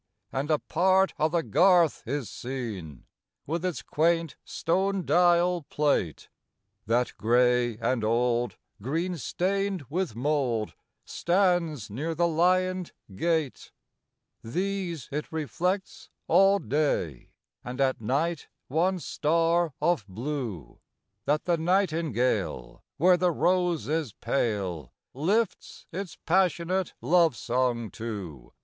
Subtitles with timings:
[0.31, 3.05] And a part o' the garth is seen,
[3.45, 6.27] With its quaint stone dial plate,
[6.87, 10.73] That, gray and old, green stained with mold,
[11.05, 13.71] Stands near the lioned gate.
[14.43, 17.29] These it reflects all day,
[17.63, 20.79] And at night one star of blue,
[21.25, 28.51] That the nightingale, where the rose is pale, Lifts its passionate love song to.